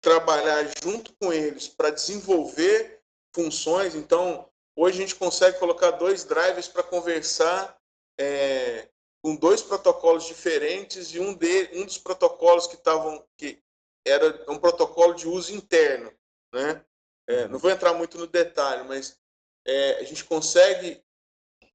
[0.01, 2.99] trabalhar junto com eles para desenvolver
[3.33, 3.95] funções.
[3.95, 7.77] Então, hoje a gente consegue colocar dois drivers para conversar
[8.19, 8.89] é,
[9.23, 13.61] com dois protocolos diferentes e um, de, um dos protocolos que estavam que
[14.05, 16.11] era um protocolo de uso interno,
[16.53, 16.83] né?
[17.27, 19.17] É, não vou entrar muito no detalhe, mas
[19.65, 21.01] é, a gente consegue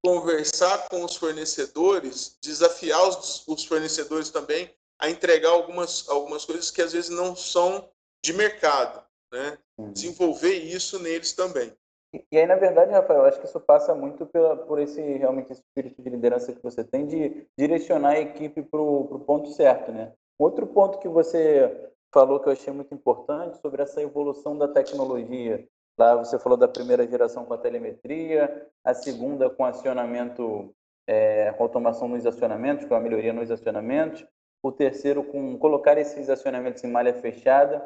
[0.03, 6.81] conversar com os fornecedores, desafiar os, os fornecedores também a entregar algumas, algumas coisas que
[6.81, 7.89] às vezes não são
[8.23, 9.57] de mercado, né?
[9.77, 9.91] Uhum.
[9.91, 11.75] Desenvolver isso neles também.
[12.11, 15.61] E aí, na verdade, Rafael, acho que isso passa muito pela, por esse realmente esse
[15.61, 20.13] espírito de liderança que você tem de direcionar a equipe para o ponto certo, né?
[20.37, 25.67] Outro ponto que você falou que eu achei muito importante sobre essa evolução da tecnologia.
[25.97, 30.73] Lá você falou da primeira geração com a telemetria, a segunda com acionamento,
[31.05, 34.25] é, com automação nos acionamentos, com a melhoria nos acionamentos,
[34.63, 37.83] o terceiro com colocar esses acionamentos em malha fechada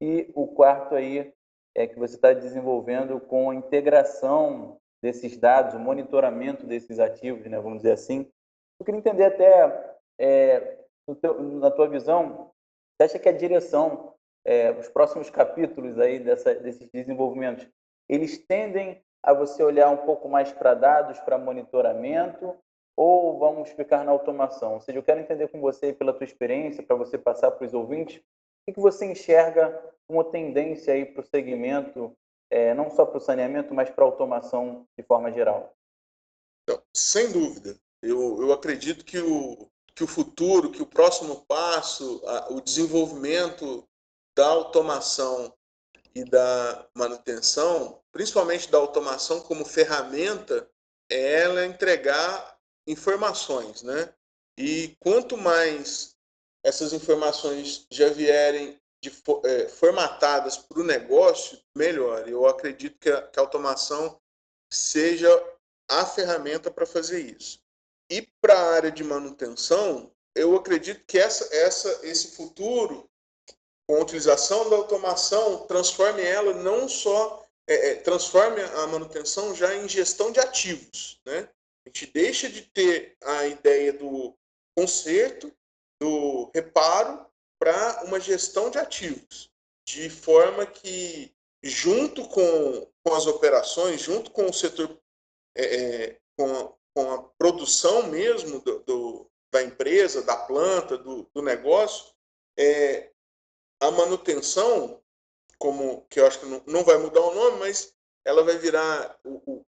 [0.00, 1.32] e o quarto aí
[1.74, 7.58] é que você está desenvolvendo com a integração desses dados, o monitoramento desses ativos, né,
[7.58, 8.30] vamos dizer assim.
[8.78, 10.78] Eu queria entender até, é,
[11.20, 12.50] teu, na tua visão,
[12.96, 17.66] você acha que a direção, é, os próximos capítulos aí dessa, desses desenvolvimentos,
[18.08, 22.56] eles tendem a você olhar um pouco mais para dados, para monitoramento,
[22.96, 24.74] ou vamos ficar na automação?
[24.74, 27.72] Ou seja, eu quero entender com você, pela tua experiência, para você passar para os
[27.72, 28.20] ouvintes,
[28.66, 29.70] o que você enxerga
[30.06, 32.16] como tendência aí para o segmento,
[32.50, 35.74] é, não só para o saneamento, mas para a automação de forma geral?
[36.62, 37.76] Então, sem dúvida.
[38.02, 43.88] Eu, eu acredito que o, que o futuro, que o próximo passo, a, o desenvolvimento
[44.36, 45.52] da automação
[46.14, 50.68] e da manutenção, principalmente da automação como ferramenta,
[51.10, 54.12] é ela entregar informações, né?
[54.58, 56.11] E quanto mais
[56.64, 59.12] essas informações já vierem de,
[59.44, 62.28] é, formatadas para o negócio, melhor.
[62.28, 64.20] Eu acredito que a, que a automação
[64.72, 65.28] seja
[65.88, 67.60] a ferramenta para fazer isso.
[68.10, 73.08] E para a área de manutenção, eu acredito que essa, essa, esse futuro,
[73.86, 79.74] com a utilização da automação, transforme ela não só é, é, transforme a manutenção já
[79.74, 81.48] em gestão de ativos, né?
[81.84, 84.34] A gente deixa de ter a ideia do
[84.76, 85.52] conserto
[86.02, 87.24] do reparo
[87.60, 89.48] para uma gestão de ativos,
[89.86, 91.32] de forma que,
[91.62, 94.98] junto com, com as operações, junto com o setor,
[95.56, 101.30] é, é, com, a, com, a, produção mesmo do, do, da empresa, da planta, do,
[101.32, 102.12] do negócio,
[102.58, 103.12] é,
[103.80, 105.00] a manutenção,
[105.56, 107.94] como que eu acho que não, não vai mudar o nome, mas
[108.24, 109.66] ela vai virar o, o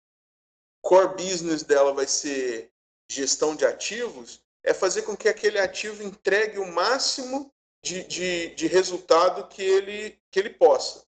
[0.82, 2.72] core business dela vai ser
[3.10, 7.52] gestão de ativos, é fazer com que aquele ativo entregue o máximo
[7.84, 11.04] de, de, de resultado que ele, que ele possa.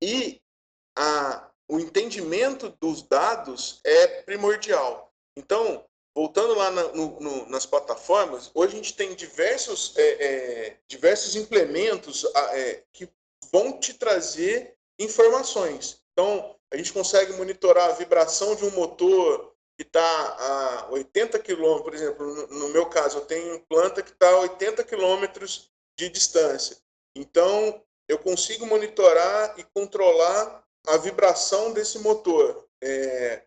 [0.00, 0.40] E
[0.96, 5.12] a, o entendimento dos dados é primordial.
[5.36, 5.84] Então,
[6.14, 11.34] voltando lá na, no, no, nas plataformas, hoje a gente tem diversos, é, é, diversos
[11.34, 13.08] implementos é, que
[13.50, 16.00] vão te trazer informações.
[16.12, 19.51] Então, a gente consegue monitorar a vibração de um motor
[19.82, 24.30] que está a 80 km, por exemplo, no meu caso, eu tenho planta que está
[24.30, 25.26] a 80 km
[25.98, 26.76] de distância.
[27.16, 32.68] Então, eu consigo monitorar e controlar a vibração desse motor.
[32.80, 33.44] É,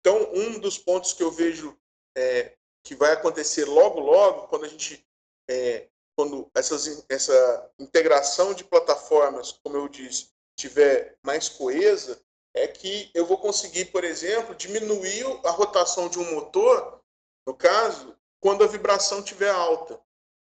[0.00, 1.78] então, um dos pontos que eu vejo
[2.16, 5.06] é, que vai acontecer logo, logo, quando a gente,
[5.50, 12.18] é, quando essas, essa integração de plataformas, como eu disse, tiver mais coesa,
[12.56, 17.02] é que eu vou conseguir, por exemplo, diminuir a rotação de um motor,
[17.46, 20.00] no caso, quando a vibração estiver alta.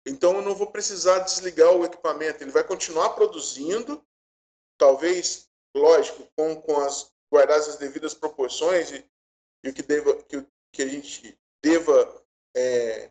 [0.06, 4.02] Então eu não vou precisar desligar o equipamento, ele vai continuar produzindo,
[4.78, 5.46] talvez,
[5.76, 9.06] lógico, com, com as guardadas as devidas proporções e,
[9.62, 12.24] e o que, deva, que, que a gente deva
[12.56, 13.10] é,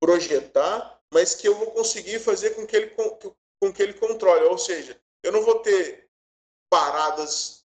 [0.00, 4.44] projetar, mas que eu vou conseguir fazer com que ele com, com que ele controle,
[4.44, 6.08] ou seja, eu não vou ter
[6.70, 7.61] paradas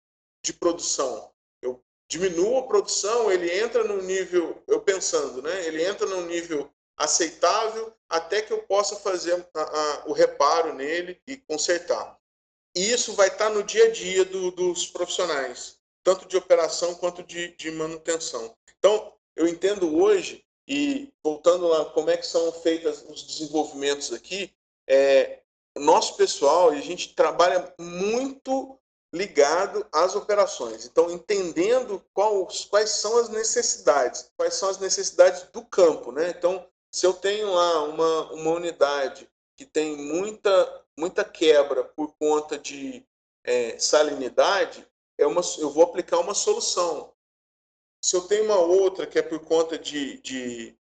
[0.43, 1.30] de produção.
[1.61, 5.66] Eu diminuo a produção, ele entra no nível, eu pensando, né?
[5.66, 11.20] Ele entra no nível aceitável até que eu possa fazer a, a, o reparo nele
[11.26, 12.18] e consertar.
[12.74, 17.22] E isso vai estar no dia a dia do, dos profissionais, tanto de operação quanto
[17.22, 18.55] de, de manutenção.
[18.78, 24.53] Então, eu entendo hoje, e voltando lá, como é que são feitos os desenvolvimentos aqui,
[24.88, 25.40] é,
[25.76, 28.78] nosso pessoal, a gente trabalha muito
[29.13, 30.87] ligado às operações.
[30.87, 36.31] Então, entendendo quais, quais são as necessidades, quais são as necessidades do campo, né?
[36.31, 42.59] Então, se eu tenho lá uma, uma unidade que tem muita, muita quebra por conta
[42.59, 43.07] de
[43.45, 44.87] é, salinidade,
[45.19, 47.13] é uma, eu vou aplicar uma solução.
[48.05, 50.19] Se eu tenho uma outra que é por conta de.
[50.19, 50.77] de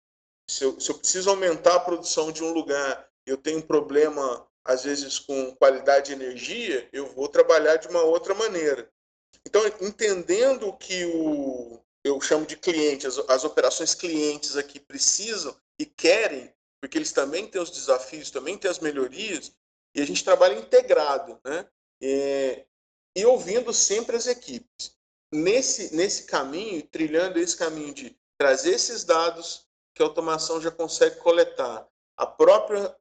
[0.48, 4.46] se, eu, se eu preciso aumentar a produção de um lugar, eu tenho um problema,
[4.64, 8.88] às vezes, com qualidade de energia, eu vou trabalhar de uma outra maneira.
[9.46, 15.86] Então, entendendo que o, eu chamo de cliente, as, as operações clientes aqui precisam, e
[15.86, 19.52] querem, porque eles também têm os desafios, também têm as melhorias,
[19.94, 21.66] e a gente trabalha integrado, né?
[22.00, 22.64] É,
[23.16, 24.96] e ouvindo sempre as equipes.
[25.32, 31.16] Nesse, nesse caminho, trilhando esse caminho de trazer esses dados que a automação já consegue
[31.16, 31.86] coletar,
[32.16, 32.94] a própria,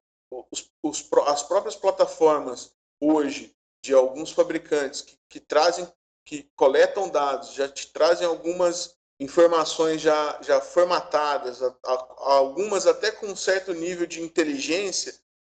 [0.50, 5.86] os, os, as próprias plataformas hoje de alguns fabricantes que, que trazem,
[6.24, 13.10] que coletam dados, já te trazem algumas informações já, já formatadas, a, a, algumas até
[13.10, 15.14] com um certo nível de inteligência,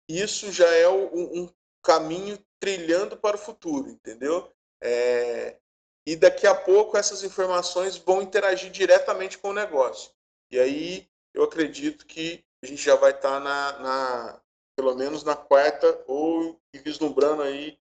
[0.08, 1.50] isso já é um, um
[1.84, 4.52] caminho trilhando para o futuro, entendeu?
[4.82, 5.58] É,
[6.06, 10.12] e daqui a pouco essas informações vão interagir diretamente com o negócio.
[10.52, 14.42] E aí eu acredito que a gente já vai estar na, na
[14.76, 17.78] pelo menos na quarta ou vislumbrando aí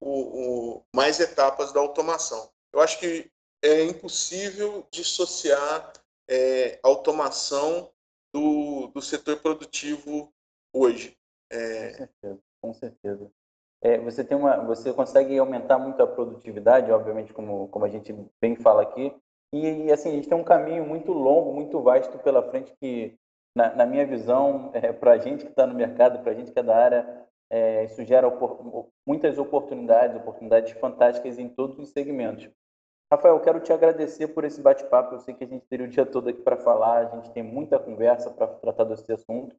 [0.00, 0.10] o,
[0.76, 2.50] o, mais etapas da automação.
[2.72, 3.30] Eu acho que
[3.62, 5.92] é impossível dissociar
[6.28, 7.90] é, automação
[8.32, 10.32] do, do setor produtivo
[10.72, 11.16] hoje.
[11.50, 11.90] É...
[11.90, 13.32] Com certeza, com certeza.
[13.82, 18.14] É, você tem uma, você consegue aumentar muito a produtividade, obviamente, como, como a gente
[18.40, 19.14] bem fala aqui,
[19.52, 23.16] e assim a gente tem um caminho muito longo, muito vasto pela frente que,
[23.54, 26.50] na, na minha visão, é, para a gente que está no mercado, para a gente
[26.50, 31.90] que é da área, é, isso gera opor muitas oportunidades, oportunidades fantásticas em todos os
[31.90, 32.50] segmentos.
[33.12, 35.14] Rafael, quero te agradecer por esse bate-papo.
[35.14, 37.42] Eu sei que a gente teria o dia todo aqui para falar, a gente tem
[37.42, 39.54] muita conversa para tratar desse assunto,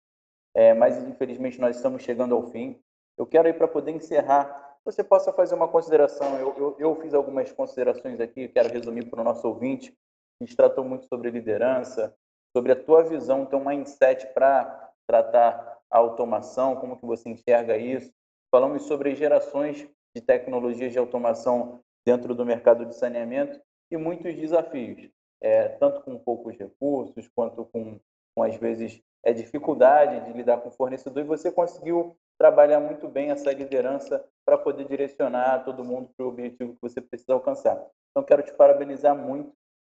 [0.53, 2.81] é, mas infelizmente nós estamos chegando ao fim.
[3.17, 6.37] Eu quero para poder encerrar, você possa fazer uma consideração.
[6.37, 9.95] Eu, eu, eu fiz algumas considerações aqui, quero resumir para o nosso ouvinte.
[10.41, 12.13] A gente tratou muito sobre liderança,
[12.55, 18.09] sobre a tua visão, teu mindset para tratar a automação, como que você enxerga isso.
[18.49, 19.85] Falamos sobre gerações
[20.15, 23.59] de tecnologias de automação dentro do mercado de saneamento
[23.91, 25.09] e muitos desafios,
[25.43, 27.99] é, tanto com poucos recursos, quanto com,
[28.33, 33.09] com às vezes, é dificuldade de lidar com o fornecedor, e você conseguiu trabalhar muito
[33.09, 37.85] bem essa liderança para poder direcionar todo mundo para o objetivo que você precisa alcançar.
[38.11, 39.51] Então, quero te parabenizar muito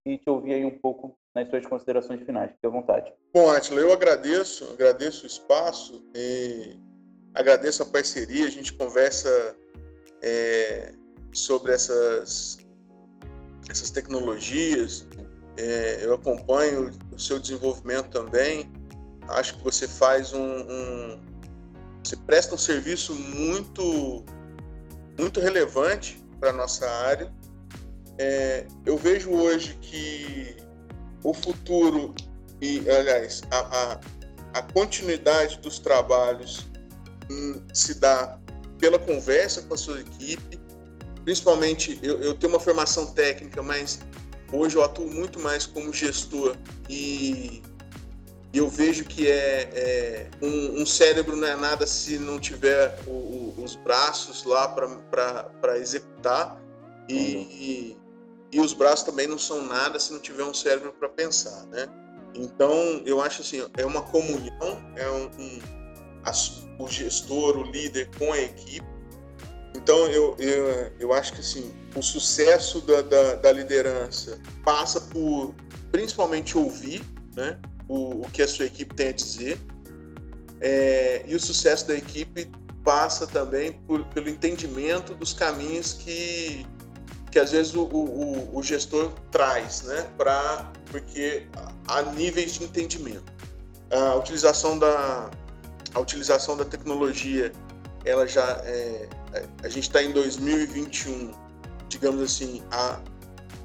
[0.04, 2.50] e te ouvir aí um pouco nas suas considerações finais.
[2.52, 3.12] Fique à vontade.
[3.32, 6.76] Bom, Atila, eu agradeço, agradeço o espaço e
[7.34, 8.46] agradeço a parceria.
[8.46, 9.56] A gente conversa
[10.22, 10.92] é,
[11.32, 12.58] sobre essas,
[13.70, 15.06] essas tecnologias.
[15.56, 18.70] É, eu acompanho o seu desenvolvimento também.
[19.28, 21.28] Acho que você faz um, um
[22.02, 24.24] você presta um serviço muito
[25.18, 27.30] muito relevante para nossa área.
[28.16, 30.56] É, eu vejo hoje que
[31.22, 32.14] o futuro
[32.60, 34.00] e, aliás, a, a,
[34.54, 36.66] a continuidade dos trabalhos
[37.30, 38.38] hum, se dá
[38.78, 40.60] pela conversa com a sua equipe,
[41.24, 44.00] principalmente eu, eu tenho uma formação técnica, mas
[44.52, 46.56] hoje eu atuo muito mais como gestor
[46.88, 47.62] e
[48.52, 53.10] eu vejo que é, é um, um, cérebro não é nada se não tiver o,
[53.10, 56.60] o, os braços lá para executar.
[57.08, 57.96] E, e,
[58.50, 61.88] e, os braços também não são nada se não tiver um cérebro para pensar, né?
[62.34, 65.58] Então eu acho assim é uma comunhão, é um, um
[66.24, 66.32] a,
[66.82, 68.86] o gestor, o líder com a equipe.
[69.74, 75.54] Então eu, eu, eu acho que assim o sucesso da, da, da liderança passa por
[75.90, 77.02] principalmente ouvir,
[77.34, 77.58] né?
[77.88, 79.58] o, o que a sua equipe tem a dizer.
[80.60, 82.50] É, e o sucesso da equipe
[82.84, 86.66] passa também por, pelo entendimento dos caminhos que,
[87.30, 90.06] que às vezes o, o, o gestor traz, né?
[90.16, 91.46] Pra, porque
[91.86, 93.32] há níveis de entendimento.
[93.90, 95.30] A utilização da,
[95.94, 97.52] a utilização da tecnologia,
[98.04, 99.08] ela já é,
[99.62, 101.32] a gente está em 2021,
[101.88, 102.62] digamos assim,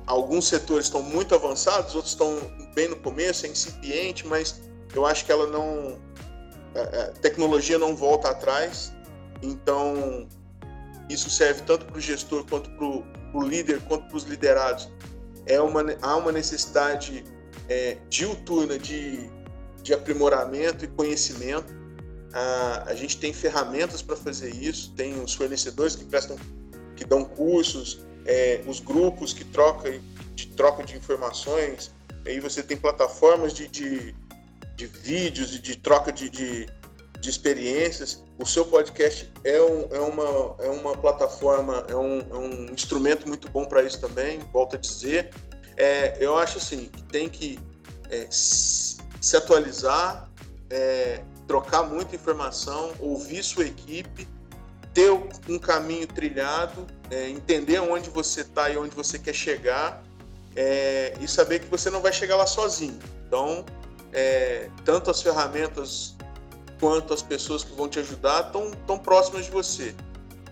[0.06, 2.38] alguns setores estão muito avançados, outros estão
[2.76, 4.62] bem no começo, é incipiente, mas
[4.94, 5.98] eu acho que ela não.
[6.76, 8.92] A é, é, tecnologia não volta atrás,
[9.42, 10.28] então
[11.10, 14.90] isso serve tanto para o gestor quanto para o líder, quanto para os liderados.
[15.46, 17.24] É uma, há uma necessidade
[17.68, 19.30] é, diuturna de,
[19.82, 21.74] de aprimoramento e conhecimento.
[22.34, 26.38] A, a gente tem ferramentas para fazer isso, tem os fornecedores que prestam,
[26.96, 30.00] que dão cursos, é, os grupos que trocam
[30.36, 31.92] de troca de informações,
[32.26, 34.16] aí você tem plataformas de, de,
[34.76, 36.68] de vídeos e de troca de, de,
[37.24, 38.22] de, experiências.
[38.38, 43.28] O seu podcast é, um, é, uma, é uma plataforma, é um, é um instrumento
[43.28, 45.32] muito bom para isso também, volto a dizer.
[45.78, 47.58] É, eu acho assim, que tem que
[48.10, 50.30] é, se atualizar,
[50.70, 54.28] é, trocar muita informação, ouvir sua equipe,
[54.94, 55.10] ter
[55.50, 60.04] um caminho trilhado, é, entender onde você está e onde você quer chegar
[60.56, 63.00] é, e saber que você não vai chegar lá sozinho.
[63.26, 63.66] Então,
[64.12, 66.16] é, tanto as ferramentas
[66.84, 69.96] quanto as pessoas que vão te ajudar estão tão próximas de você.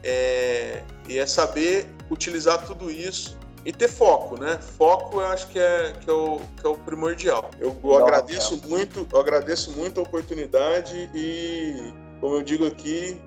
[0.02, 4.58] É, e é saber utilizar tudo isso e ter foco, né?
[4.58, 7.52] Foco eu acho que é, que é, o, que é o primordial.
[7.60, 13.20] Eu, eu agradeço muito, eu agradeço muito a oportunidade e, como eu digo aqui,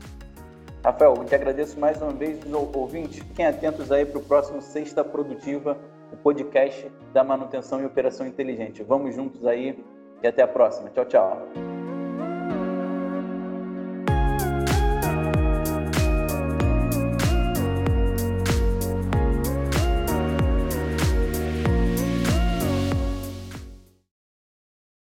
[0.83, 2.39] Rafael, eu te agradeço mais uma vez,
[2.73, 3.19] ouvintes.
[3.19, 5.77] Fiquem atentos aí para o próximo Sexta Produtiva,
[6.11, 8.81] o podcast da manutenção e operação inteligente.
[8.83, 9.83] Vamos juntos aí
[10.23, 10.89] e até a próxima.
[10.89, 11.70] Tchau, tchau.